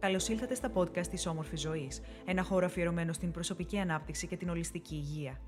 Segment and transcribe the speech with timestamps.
[0.00, 4.48] Καλώς ήλθατε στα podcast της Όμορφη Ζωής, ένα χώρο αφιερωμένο στην προσωπική ανάπτυξη και την
[4.48, 5.40] ολιστική υγεία.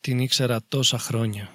[0.00, 1.48] Την ήξερα τόσα χρόνια.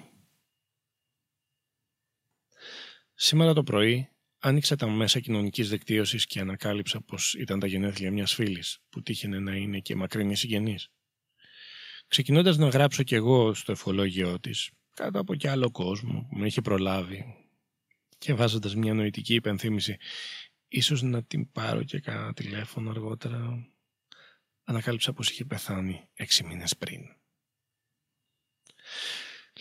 [3.14, 4.08] Σήμερα το πρωί
[4.38, 9.38] άνοιξα τα μέσα κοινωνικής δικτύωσης και ανακάλυψα πως ήταν τα γενέθλια μιας φίλης που τύχαινε
[9.38, 10.88] να είναι και μακρινή συγγενής.
[12.08, 16.46] Ξεκινώντας να γράψω κι εγώ στο ευχολόγιο της, κάτω από κι άλλο κόσμο που με
[16.46, 17.34] είχε προλάβει
[18.18, 19.96] και βάζοντας μια νοητική υπενθύμηση
[20.68, 23.68] ίσως να την πάρω και κάνα τηλέφωνο αργότερα
[24.64, 27.00] ανακάλυψα πως είχε πεθάνει έξι μήνες πριν.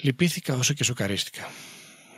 [0.01, 1.47] Λυπήθηκα όσο και σοκαρίστηκα.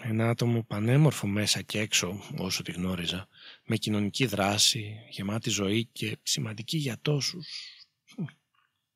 [0.01, 3.27] Ένα άτομο πανέμορφο μέσα και έξω όσο τη γνώριζα,
[3.63, 7.47] με κοινωνική δράση, γεμάτη ζωή και σημαντική για τόσους.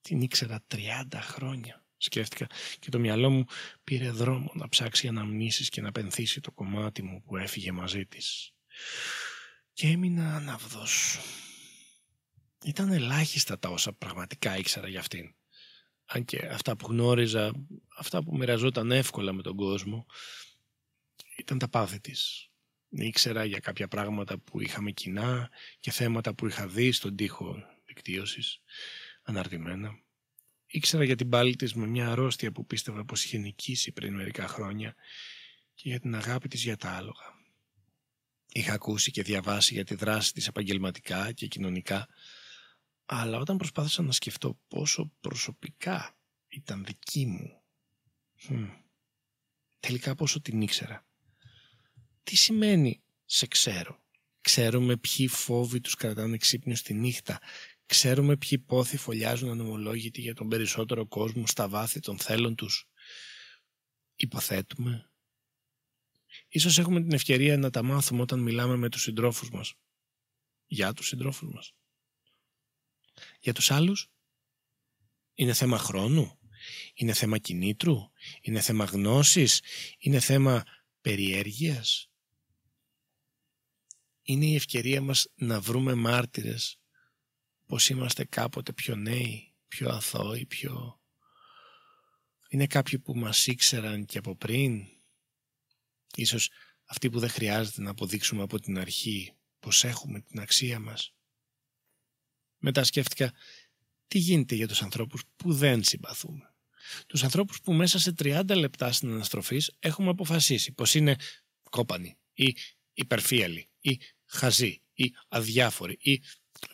[0.02, 0.78] Την ήξερα 30
[1.22, 2.48] χρόνια σκέφτηκα
[2.80, 3.46] και το μυαλό μου
[3.84, 8.54] πήρε δρόμο να ψάξει αναμνήσεις και να πενθήσει το κομμάτι μου που έφυγε μαζί της.
[9.74, 11.20] Και έμεινα αναυδός.
[12.66, 15.36] Ήταν ελάχιστα τα όσα πραγματικά ήξερα για αυτήν.
[16.06, 17.52] Αν και αυτά που γνώριζα,
[17.98, 20.06] αυτά που μοιραζόταν εύκολα με τον κόσμο,
[21.38, 22.50] ήταν τα πάθη της.
[22.90, 25.50] Ήξερα για κάποια πράγματα που είχαμε κοινά
[25.80, 28.62] και θέματα που είχα δει στον τοίχο δικτύωσης,
[29.24, 30.00] αναρτημένα.
[30.74, 34.48] Ήξερα για την πάλη της με μια αρρώστια που πίστευα πως είχε νικήσει πριν μερικά
[34.48, 34.96] χρόνια
[35.74, 37.40] και για την αγάπη της για τα άλογα.
[38.54, 42.08] Είχα ακούσει και διαβάσει για τη δράση της επαγγελματικά και κοινωνικά,
[43.06, 47.62] αλλά όταν προσπάθησα να σκεφτώ πόσο προσωπικά ήταν δική μου,
[49.80, 51.06] τελικά πόσο την ήξερα.
[52.24, 54.00] Τι σημαίνει «σε ξέρω».
[54.42, 57.42] Ξέρουμε ποιοι φόβοι τους κρατάνε ξύπνιος τη νύχτα.
[57.92, 62.88] Ξέρουμε ποιοι πόθοι φωλιάζουν ανομολόγητοι για τον περισσότερο κόσμο στα βάθη των θέλων τους.
[64.16, 65.12] Υποθέτουμε.
[66.48, 69.74] Ίσως έχουμε την ευκαιρία να τα μάθουμε όταν μιλάμε με τους συντρόφους μας.
[70.66, 71.74] Για τους συντρόφους μας.
[73.40, 74.12] Για τους άλλους.
[75.34, 76.40] Είναι θέμα χρόνου.
[76.94, 77.98] Είναι θέμα κινήτρου.
[78.42, 79.62] Είναι θέμα γνώσης.
[79.98, 80.64] Είναι θέμα
[81.02, 82.10] περιέργειας.
[84.22, 86.76] Είναι η ευκαιρία μας να βρούμε μάρτυρες
[87.72, 91.02] πως είμαστε κάποτε πιο νέοι, πιο αθώοι, πιο...
[92.50, 94.88] Είναι κάποιοι που μας ήξεραν και από πριν.
[96.16, 96.50] Ίσως
[96.86, 101.14] αυτοί που δεν χρειάζεται να αποδείξουμε από την αρχή πως έχουμε την αξία μας.
[102.58, 103.34] Μετά σκέφτηκα
[104.08, 106.56] τι γίνεται για τους ανθρώπους που δεν συμπαθούμε;
[107.08, 111.16] Τους ανθρώπους που μέσα σε 30 λεπτά στην αναστροφή έχουμε αποφασίσει πως είναι
[111.70, 112.56] κόπανοι ή
[112.94, 116.22] υπερφύαλοι ή χαζοί ή αδιάφοροι ή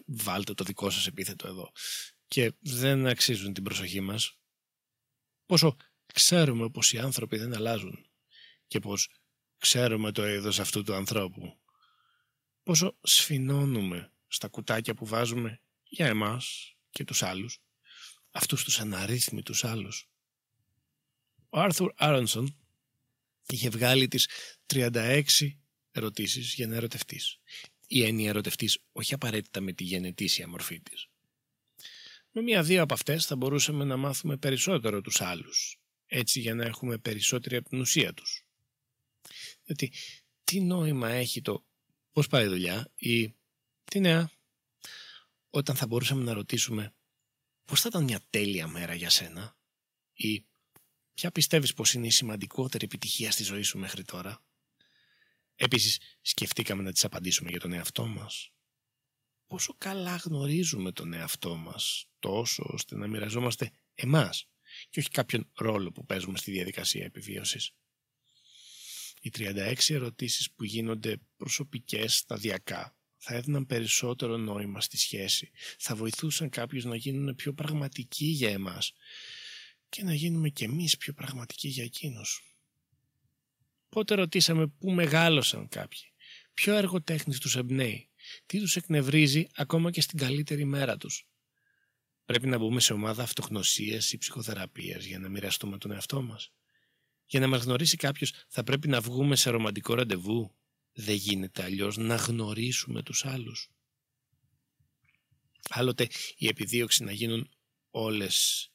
[0.06, 1.72] βάλτε το δικό σας επίθετο εδώ.
[2.28, 4.38] Και δεν αξίζουν την προσοχή μας.
[5.46, 5.76] Πόσο
[6.14, 8.10] ξέρουμε πως οι άνθρωποι δεν αλλάζουν
[8.68, 9.10] και πως
[9.58, 11.60] ξέρουμε το είδος αυτού του ανθρώπου
[12.64, 17.62] πόσο σφινώνουμε στα κουτάκια που βάζουμε για εμάς και τους άλλους
[18.32, 20.10] αυτούς τους αναρρύθμιτους άλλους.
[21.50, 22.58] Ο Άρθουρ Άρονσον
[23.48, 24.30] είχε βγάλει τις
[24.66, 25.24] 36
[25.92, 27.40] ερωτήσεις για να ερωτευτείς
[27.88, 31.08] η έννοια ερωτευτής όχι απαραίτητα με τη γενετήσια μορφή της.
[32.32, 36.98] Με μία-δύο από αυτές θα μπορούσαμε να μάθουμε περισσότερο τους άλλους, έτσι για να έχουμε
[36.98, 38.46] περισσότερη από την ουσία τους.
[39.64, 39.92] Διότι
[40.44, 41.66] τι νόημα έχει το
[42.12, 43.36] πώς πάει η δουλειά ή
[43.84, 44.32] τι νέα,
[45.50, 46.96] όταν θα μπορούσαμε να ρωτήσουμε
[47.66, 49.58] πώς θα ήταν μια τέλεια μέρα για σένα
[50.14, 50.46] ή
[51.14, 54.44] ποια πιστεύεις πως είναι η σημαντικότερη επιτυχία στη ζωή σου μέχρι τώρα;
[55.60, 58.52] Επίσης, σκεφτήκαμε να τις απαντήσουμε για τον εαυτό μας.
[59.48, 64.48] Πόσο καλά γνωρίζουμε τον εαυτό μας, τόσο ώστε να μοιραζόμαστε εμάς
[64.90, 67.72] και όχι κάποιον ρόλο που παίζουμε στη διαδικασία επιβίωσης.
[69.22, 76.50] Οι 36 ερωτήσεις που γίνονται προσωπικές σταδιακά θα έδιναν περισσότερο νόημα στη σχέση, θα βοηθούσαν
[76.50, 78.94] κάποιους να γίνουν πιο πραγματικοί για εμάς
[79.90, 82.57] και να γίνουμε κι εμείς πιο πραγματικοί για εκείνους.
[83.90, 86.02] Πότε ρωτήσαμε πού μεγάλωσαν κάποιοι,
[86.54, 88.10] ποιο έργο τέχνης τους εμπνέει,
[88.46, 91.28] τι τους εκνευρίζει ακόμα και στην καλύτερη μέρα τους.
[92.26, 96.52] Πρέπει να μπούμε σε ομάδα αυτογνωσίας ή ψυχοθεραπείας για να μοιραστούμε τον εαυτό μας.
[97.26, 100.56] Για να μας γνωρίσει κάποιος θα πρέπει να βγούμε σε ρομαντικό ραντεβού.
[100.94, 103.70] Δεν γίνεται αλλιώς να γνωρίσουμε τους άλλους.
[105.70, 106.08] Άλλοτε
[106.38, 107.50] η επιδίωξη να γίνουν
[107.90, 108.70] όλες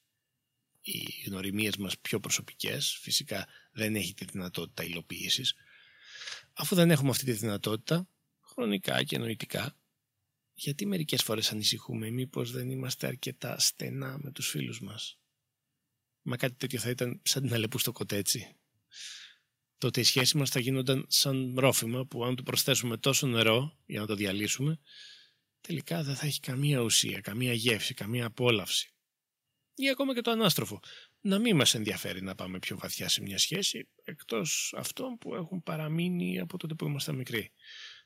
[0.80, 5.54] οι γνωριμίες μας πιο προσωπικές, φυσικά δεν έχει τη δυνατότητα υλοποίησης.
[6.52, 8.08] Αφού δεν έχουμε αυτή τη δυνατότητα,
[8.40, 9.76] χρονικά και νοητικά,
[10.52, 15.18] γιατί μερικές φορές ανησυχούμε μήπως δεν είμαστε αρκετά στενά με τους φίλους μας;
[16.22, 18.56] Μα κάτι τέτοιο θα ήταν σαν την αλεπού στο κοτέτσι.
[19.78, 24.00] τότε οι σχέσεις μας θα γίνονταν σαν ρόφημα που αν του προσθέσουμε τόσο νερό για
[24.00, 24.80] να το διαλύσουμε,
[25.60, 28.92] τελικά δεν θα έχει καμία ουσία, καμία γεύση, καμία απόλαυση.
[29.74, 30.80] Ή ακόμα και το ανάστροφο.
[31.24, 35.62] Να μην μας ενδιαφέρει να πάμε πιο βαθιά σε μια σχέση, εκτός αυτών που έχουν
[35.62, 37.52] παραμείνει από τότε που ήμασταν μικροί.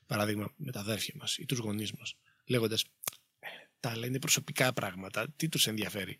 [0.05, 2.15] Παράδειγμα με τα αδέρφια μας ή τους γονείς μας,
[2.45, 2.83] λέγοντας
[3.39, 3.47] «Ε,
[3.79, 6.19] «Τα άλλα είναι προσωπικά πράγματα, τι τους ενδιαφέρει».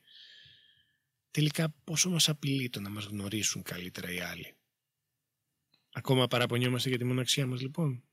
[1.31, 4.57] Τελικά πόσο μας απειλεί το να μας γνωρίσουν καλύτερα οι άλλοι;
[5.91, 8.03] Ακόμα παραπονιόμαστε για τη μοναξιά μας λοιπόν.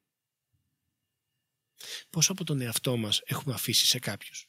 [2.10, 4.46] Πόσο από τον εαυτό μας έχουμε αφήσει σε κάποιους;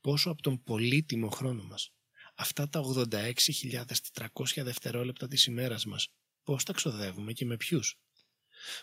[0.00, 1.92] Πόσο από τον πολύτιμο χρόνο μας;
[2.38, 6.08] Αυτά τα 86.400 δευτερόλεπτα της ημέρας μας.
[6.42, 7.98] Πώς τα ξοδεύουμε και με ποιους;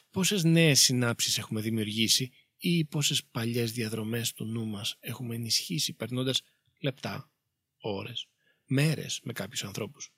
[0.10, 6.42] Πόσες νέες συνάψεις έχουμε δημιουργήσει ή πόσες παλιές διαδρομές του νου μας έχουμε ενισχύσει περνώντας
[6.80, 7.32] λεπτά,
[7.78, 8.28] ώρες,
[8.66, 10.12] μέρες με κάποιους ανθρώπους;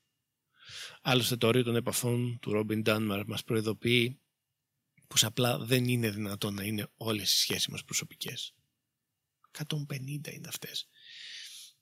[1.01, 4.19] Άλλωστε το όριο των επαφών του Ρόμπιν Ντάνμαρ μας προειδοποιεί
[5.07, 8.53] πως απλά δεν είναι δυνατόν να είναι όλες οι σχέσεις μας προσωπικές.
[9.51, 10.87] 150 είναι αυτές.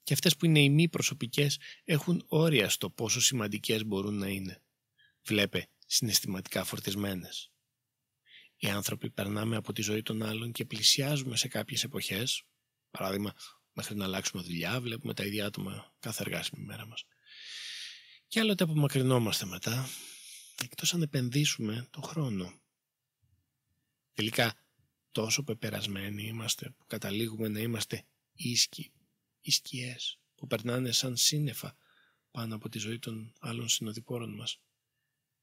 [0.04, 4.62] Και αυτές που είναι οι μη προσωπικές έχουν όρια στο πόσο σημαντικές μπορούν να είναι.
[5.22, 7.52] Βλέπε συναισθηματικά φορτισμένες.
[8.56, 12.42] Οι άνθρωποι περνάμε από τη ζωή των άλλων και πλησιάζουμε σε κάποιες εποχές,
[12.90, 13.32] παράδειγμα
[13.72, 17.04] μέχρι να αλλάξουμε δουλειά, βλέπουμε τα ίδια άτομα κάθε εργάσιμη μέρα μας.
[18.26, 19.88] Και άλλοτε απομακρυνόμαστε μετά,
[20.62, 22.60] εκτός αν επενδύσουμε τον χρόνο.
[24.12, 24.54] Τελικά,
[25.12, 28.92] τόσο πεπερασμένοι είμαστε που καταλήγουμε να είμαστε ίσκοι,
[29.44, 31.76] ισκιές, που περνάνε σαν σύννεφα
[32.30, 34.60] πάνω από τη ζωή των άλλων συνοδοιπόρων μας.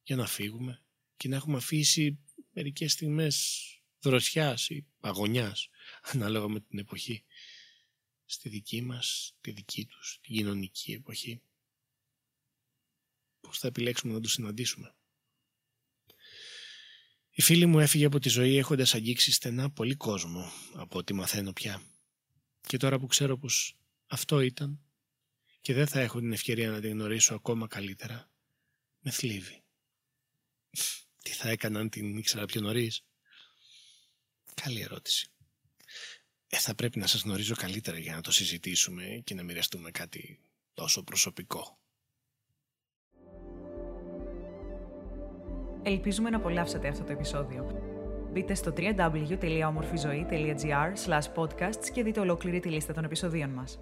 [0.04, 0.84] Για να φύγουμε
[1.18, 2.20] και να έχουμε αφήσει
[2.52, 3.66] μερικές στιγμές
[4.00, 5.70] δροσιάς ή παγωνιάς,
[6.02, 7.24] ανάλογα με την εποχή,
[8.26, 11.42] στη δική μας, τη δική τους, την κοινωνική εποχή
[13.42, 14.96] πώς θα επιλέξουμε να τους συναντήσουμε;
[17.30, 21.54] Η φίλη μου έφυγε από τη ζωή έχοντας αγγίξει στενά πολύ κόσμο από ό,τι μαθαίνω
[21.54, 21.84] πια.
[22.62, 23.81] Και τώρα που ξέρω πως
[24.12, 24.80] αυτό ήταν
[25.62, 28.32] και δεν θα έχω την ευκαιρία να την γνωρίσω ακόμα καλύτερα,
[29.00, 29.64] με θλίβει.
[31.22, 33.04] Τι θα έκανα αν την ήξερα πιο νωρίς;
[34.54, 35.28] Καλή ερώτηση.
[36.48, 40.40] Ε, θα πρέπει να σας γνωρίζω καλύτερα για να το συζητήσουμε και να μοιραστούμε κάτι
[40.74, 41.80] τόσο προσωπικό.
[45.84, 47.90] Ελπίζουμε να απολαύσετε αυτό το επεισόδιο.
[48.32, 50.94] Μπείτε στο www.omorfizoe.gr
[51.36, 53.80] podcasts και δείτε ολόκληρη τη λίστα των επεισοδίων μας.